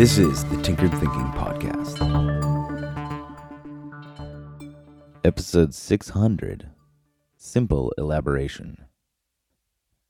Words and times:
This 0.00 0.16
is 0.16 0.46
the 0.46 0.56
Tinkered 0.62 0.92
Thinking 0.92 1.30
Podcast. 1.32 1.98
Episode 5.22 5.74
600 5.74 6.70
Simple 7.36 7.92
Elaboration. 7.98 8.86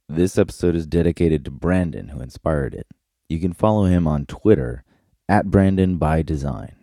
This 0.09 0.39
episode 0.39 0.77
is 0.77 0.87
dedicated 0.87 1.45
to 1.45 1.51
Brandon, 1.51 2.11
who 2.11 2.21
inspired 2.21 2.73
it. 2.73 2.87
You 3.29 3.41
can 3.41 3.53
follow 3.53 3.87
him 3.87 4.07
on 4.07 4.27
Twitter 4.27 4.84
at 5.29 5.51
Brandon 5.51 5.97
by 5.97 6.23
Design. 6.23 6.77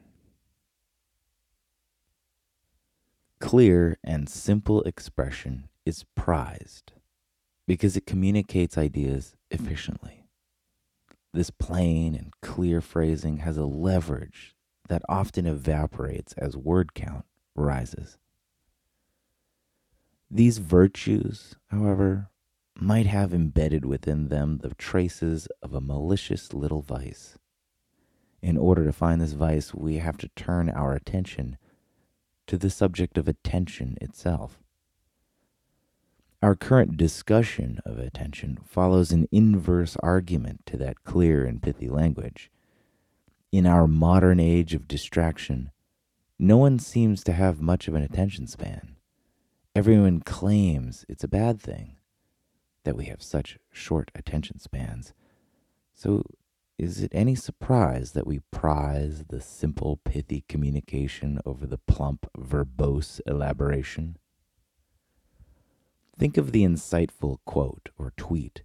Clear 3.40 3.98
and 4.04 4.28
simple 4.28 4.82
expression 4.82 5.70
is 5.86 6.04
prized 6.16 6.92
because 7.66 7.96
it 7.96 8.06
communicates 8.06 8.78
ideas 8.78 9.38
efficiently. 9.50 10.27
This 11.34 11.50
plain 11.50 12.16
and 12.16 12.34
clear 12.42 12.82
phrasing 12.82 13.38
has 13.38 13.58
a 13.58 13.66
leverage 13.66 14.56
that 14.88 15.04
often 15.08 15.46
evaporates 15.46 16.34
as 16.34 16.58
word 16.58 16.94
count 16.94 17.26
rises. 17.56 18.18
These 20.30 20.58
virtues, 20.58 21.56
however, 21.68 22.30
might 22.76 23.06
have 23.06 23.34
embedded 23.34 23.86
within 23.86 24.28
them 24.28 24.60
the 24.60 24.74
traces 24.76 25.48
of 25.62 25.74
a 25.74 25.82
malicious 25.82 26.54
little 26.54 26.82
vice. 26.82 27.38
In 28.42 28.58
order 28.58 28.86
to 28.86 28.94
find 28.94 29.20
this 29.20 29.34
vice, 29.34 29.74
we 29.74 29.98
have 29.98 30.18
to 30.18 30.30
turn 30.30 30.70
our 30.70 30.94
attention 30.94 31.58
to 32.48 32.58
the 32.58 32.70
subject 32.70 33.18
of 33.18 33.28
attention 33.28 33.98
itself. 34.00 34.60
Our 36.44 36.54
current 36.54 36.98
discussion 36.98 37.80
of 37.84 37.98
attention 37.98 38.60
follows 38.64 39.12
an 39.12 39.28
inverse 39.32 39.98
argument 40.04 40.68
to 40.68 40.78
that 40.78 41.04
clear 41.04 41.44
and 41.44 41.64
pithy 41.64 41.90
language. 41.90 42.52
In 43.52 43.66
our 43.66 43.88
modern 43.88 44.40
age 44.40 44.76
of 44.76 44.88
distraction, 44.88 45.72
no 46.38 46.58
one 46.58 46.78
seems 46.78 47.24
to 47.24 47.34
have 47.34 47.60
much 47.60 47.88
of 47.88 47.96
an 47.96 48.04
attention 48.04 48.46
span. 48.46 48.98
Everyone 49.76 50.20
claims 50.20 51.06
it's 51.10 51.24
a 51.24 51.28
bad 51.28 51.60
thing 51.60 51.96
that 52.84 52.96
we 52.96 53.06
have 53.06 53.24
such 53.24 53.58
short 53.72 54.12
attention 54.14 54.60
spans. 54.60 55.14
So, 55.96 56.22
is 56.78 57.02
it 57.02 57.12
any 57.16 57.34
surprise 57.34 58.12
that 58.12 58.28
we 58.28 58.42
prize 58.52 59.26
the 59.30 59.42
simple, 59.42 60.00
pithy 60.06 60.46
communication 60.48 61.40
over 61.48 61.66
the 61.66 61.80
plump, 61.80 62.30
verbose 62.38 63.22
elaboration? 63.26 64.18
Think 66.18 66.38
of 66.38 66.52
the 66.52 66.64
insightful 66.64 67.38
quote 67.46 67.90
or 67.98 68.12
tweet. 68.18 68.64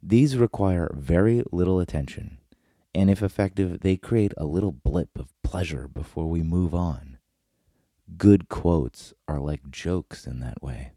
These 0.00 0.36
require 0.36 0.94
very 0.94 1.42
little 1.50 1.80
attention, 1.80 2.38
and 2.94 3.10
if 3.10 3.22
effective, 3.22 3.80
they 3.80 3.96
create 3.96 4.32
a 4.36 4.44
little 4.44 4.70
blip 4.70 5.18
of 5.18 5.34
pleasure 5.42 5.88
before 5.88 6.28
we 6.28 6.42
move 6.42 6.72
on. 6.72 7.18
Good 8.16 8.48
quotes 8.48 9.12
are 9.26 9.40
like 9.40 9.70
jokes 9.70 10.26
in 10.26 10.38
that 10.40 10.62
way. 10.62 10.92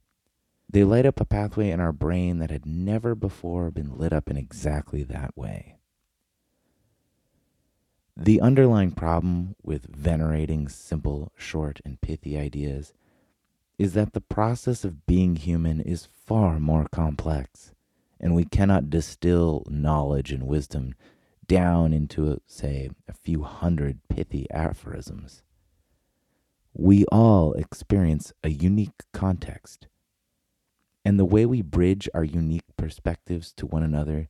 They 0.70 0.84
light 0.84 1.06
up 1.08 1.20
a 1.20 1.26
pathway 1.26 1.70
in 1.72 1.80
our 1.80 1.92
brain 1.92 2.38
that 2.38 2.52
had 2.52 2.66
never 2.66 3.16
before 3.16 3.72
been 3.72 3.98
lit 3.98 4.14
up 4.14 4.30
in 4.30 4.38
exactly 4.38 5.04
that 5.04 5.36
way. 5.36 5.78
The 8.16 8.42
underlying 8.42 8.92
problem 8.92 9.56
with 9.64 9.88
venerating 9.88 10.68
simple, 10.68 11.32
short, 11.36 11.82
and 11.84 12.00
pithy 12.00 12.38
ideas 12.38 12.94
is 13.84 13.92
that 13.92 14.14
the 14.14 14.22
process 14.22 14.86
of 14.86 15.06
being 15.06 15.35
human 15.35 15.81
is 15.81 16.08
far 16.25 16.58
more 16.58 16.88
complex, 16.90 17.74
and 18.18 18.34
we 18.34 18.46
cannot 18.46 18.90
distill 18.90 19.62
knowledge 19.68 20.31
and 20.31 20.47
wisdom 20.47 20.96
down 21.47 21.91
into, 21.91 22.31
uh, 22.31 22.38
say, 22.47 22.90
a 23.09 23.13
few 23.13 23.44
hundred 23.44 24.00
pithy 24.08 24.47
aphorisms. 24.52 25.44
We 26.74 27.03
all 27.12 27.52
experience 27.56 28.31
a 28.41 28.47
unique 28.47 29.03
context, 29.12 29.88
and 31.03 31.19
the 31.19 31.25
way 31.25 31.46
we 31.46 31.62
bridge 31.62 32.08
our 32.13 32.24
unique 32.24 32.78
perspectives 32.78 33.52
to 33.58 33.66
one 33.66 33.84
another 33.84 34.29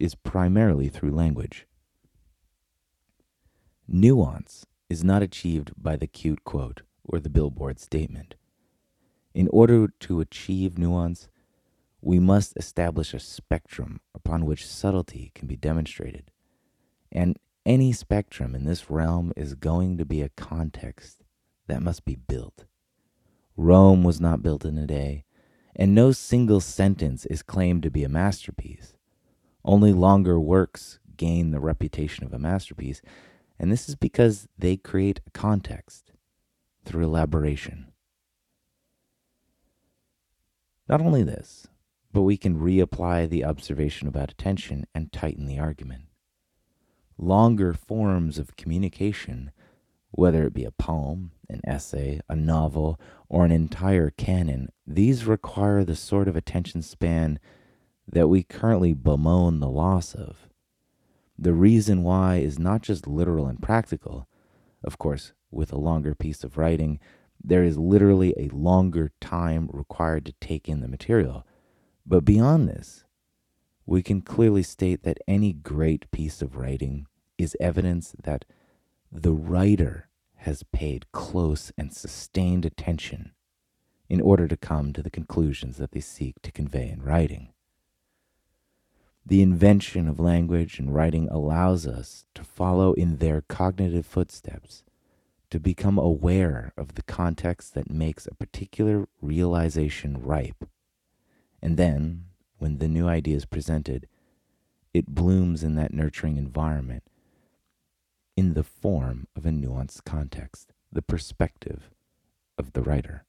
is 0.00 0.16
primarily 0.16 0.88
through 0.88 1.12
language. 1.12 1.68
Nuance 3.86 4.66
is 4.90 5.04
not 5.04 5.22
achieved 5.22 5.70
by 5.76 5.94
the 5.94 6.08
cute 6.08 6.42
quote 6.42 6.82
or 7.04 7.20
the 7.20 7.30
billboard 7.30 7.78
statement. 7.78 8.34
In 9.38 9.46
order 9.52 9.86
to 10.00 10.18
achieve 10.18 10.78
nuance, 10.78 11.28
we 12.02 12.18
must 12.18 12.56
establish 12.56 13.14
a 13.14 13.20
spectrum 13.20 14.00
upon 14.12 14.44
which 14.44 14.66
subtlety 14.66 15.30
can 15.32 15.46
be 15.46 15.54
demonstrated. 15.54 16.32
And 17.12 17.38
any 17.64 17.92
spectrum 17.92 18.56
in 18.56 18.64
this 18.64 18.90
realm 18.90 19.32
is 19.36 19.54
going 19.54 19.96
to 19.98 20.04
be 20.04 20.22
a 20.22 20.30
context 20.30 21.22
that 21.68 21.84
must 21.84 22.04
be 22.04 22.16
built. 22.16 22.64
Rome 23.56 24.02
was 24.02 24.20
not 24.20 24.42
built 24.42 24.64
in 24.64 24.76
a 24.76 24.88
day, 24.88 25.24
and 25.76 25.94
no 25.94 26.10
single 26.10 26.58
sentence 26.58 27.24
is 27.26 27.44
claimed 27.44 27.84
to 27.84 27.92
be 27.92 28.02
a 28.02 28.08
masterpiece. 28.08 28.96
Only 29.64 29.92
longer 29.92 30.40
works 30.40 30.98
gain 31.16 31.52
the 31.52 31.60
reputation 31.60 32.24
of 32.24 32.32
a 32.32 32.40
masterpiece, 32.40 33.00
and 33.56 33.70
this 33.70 33.88
is 33.88 33.94
because 33.94 34.48
they 34.58 34.76
create 34.76 35.20
a 35.28 35.30
context 35.30 36.10
through 36.84 37.04
elaboration. 37.04 37.92
Not 40.88 41.00
only 41.02 41.22
this, 41.22 41.66
but 42.12 42.22
we 42.22 42.36
can 42.36 42.58
reapply 42.58 43.28
the 43.28 43.44
observation 43.44 44.08
about 44.08 44.30
attention 44.30 44.86
and 44.94 45.12
tighten 45.12 45.46
the 45.46 45.58
argument. 45.58 46.04
Longer 47.18 47.74
forms 47.74 48.38
of 48.38 48.56
communication, 48.56 49.50
whether 50.10 50.44
it 50.44 50.54
be 50.54 50.64
a 50.64 50.70
poem, 50.70 51.32
an 51.50 51.60
essay, 51.66 52.20
a 52.28 52.34
novel, 52.34 52.98
or 53.28 53.44
an 53.44 53.50
entire 53.50 54.10
canon, 54.10 54.70
these 54.86 55.26
require 55.26 55.84
the 55.84 55.96
sort 55.96 56.28
of 56.28 56.36
attention 56.36 56.80
span 56.80 57.38
that 58.06 58.28
we 58.28 58.42
currently 58.42 58.94
bemoan 58.94 59.60
the 59.60 59.68
loss 59.68 60.14
of. 60.14 60.48
The 61.38 61.52
reason 61.52 62.02
why 62.02 62.36
is 62.36 62.58
not 62.58 62.82
just 62.82 63.06
literal 63.06 63.46
and 63.46 63.60
practical. 63.60 64.26
Of 64.82 64.96
course, 64.96 65.32
with 65.50 65.72
a 65.72 65.78
longer 65.78 66.14
piece 66.14 66.42
of 66.42 66.56
writing, 66.56 66.98
there 67.42 67.64
is 67.64 67.78
literally 67.78 68.34
a 68.36 68.54
longer 68.54 69.12
time 69.20 69.68
required 69.72 70.26
to 70.26 70.34
take 70.40 70.68
in 70.68 70.80
the 70.80 70.88
material. 70.88 71.46
But 72.06 72.24
beyond 72.24 72.68
this, 72.68 73.04
we 73.86 74.02
can 74.02 74.20
clearly 74.20 74.62
state 74.62 75.02
that 75.04 75.18
any 75.26 75.52
great 75.52 76.10
piece 76.10 76.42
of 76.42 76.56
writing 76.56 77.06
is 77.38 77.56
evidence 77.60 78.14
that 78.22 78.44
the 79.10 79.32
writer 79.32 80.08
has 80.36 80.62
paid 80.62 81.10
close 81.12 81.72
and 81.78 81.92
sustained 81.92 82.64
attention 82.64 83.32
in 84.08 84.20
order 84.20 84.48
to 84.48 84.56
come 84.56 84.92
to 84.92 85.02
the 85.02 85.10
conclusions 85.10 85.76
that 85.76 85.92
they 85.92 86.00
seek 86.00 86.40
to 86.42 86.52
convey 86.52 86.88
in 86.88 87.02
writing. 87.02 87.52
The 89.24 89.42
invention 89.42 90.08
of 90.08 90.18
language 90.18 90.78
and 90.78 90.94
writing 90.94 91.28
allows 91.30 91.86
us 91.86 92.24
to 92.34 92.44
follow 92.44 92.94
in 92.94 93.18
their 93.18 93.42
cognitive 93.42 94.06
footsteps 94.06 94.84
to 95.50 95.58
become 95.58 95.98
aware 95.98 96.72
of 96.76 96.94
the 96.94 97.02
context 97.02 97.74
that 97.74 97.90
makes 97.90 98.26
a 98.26 98.34
particular 98.34 99.08
realization 99.20 100.20
ripe. 100.20 100.68
And 101.62 101.76
then, 101.76 102.24
when 102.58 102.78
the 102.78 102.88
new 102.88 103.08
idea 103.08 103.36
is 103.36 103.46
presented, 103.46 104.08
it 104.92 105.06
blooms 105.06 105.62
in 105.62 105.74
that 105.76 105.92
nurturing 105.92 106.36
environment 106.36 107.04
in 108.36 108.54
the 108.54 108.62
form 108.62 109.26
of 109.34 109.44
a 109.46 109.50
nuanced 109.50 110.04
context, 110.04 110.72
the 110.92 111.02
perspective 111.02 111.90
of 112.56 112.72
the 112.72 112.82
writer. 112.82 113.24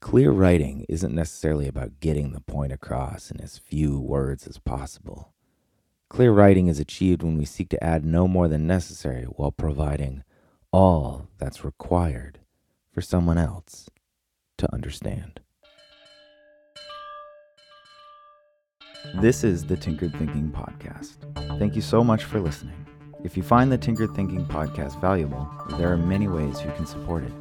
Clear 0.00 0.30
writing 0.30 0.84
isn't 0.88 1.14
necessarily 1.14 1.66
about 1.66 2.00
getting 2.00 2.32
the 2.32 2.40
point 2.40 2.72
across 2.72 3.30
in 3.30 3.40
as 3.40 3.58
few 3.58 3.98
words 3.98 4.46
as 4.46 4.58
possible. 4.58 5.32
Clear 6.10 6.32
writing 6.32 6.68
is 6.68 6.80
achieved 6.80 7.22
when 7.22 7.36
we 7.36 7.44
seek 7.44 7.68
to 7.68 7.84
add 7.84 8.04
no 8.04 8.26
more 8.26 8.48
than 8.48 8.66
necessary 8.66 9.24
while 9.24 9.52
providing 9.52 10.24
all 10.72 11.28
that's 11.38 11.64
required 11.64 12.38
for 12.90 13.02
someone 13.02 13.36
else 13.36 13.90
to 14.56 14.72
understand. 14.72 15.40
This 19.20 19.44
is 19.44 19.66
the 19.66 19.76
Tinkered 19.76 20.16
Thinking 20.16 20.50
Podcast. 20.50 21.16
Thank 21.58 21.76
you 21.76 21.82
so 21.82 22.02
much 22.02 22.24
for 22.24 22.40
listening. 22.40 22.86
If 23.22 23.36
you 23.36 23.42
find 23.42 23.70
the 23.70 23.78
Tinkered 23.78 24.14
Thinking 24.14 24.46
Podcast 24.46 24.98
valuable, 25.00 25.48
there 25.78 25.92
are 25.92 25.96
many 25.98 26.26
ways 26.26 26.62
you 26.64 26.72
can 26.72 26.86
support 26.86 27.24
it. 27.24 27.32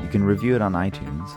You 0.00 0.08
can 0.08 0.22
review 0.22 0.54
it 0.54 0.62
on 0.62 0.72
iTunes 0.74 1.36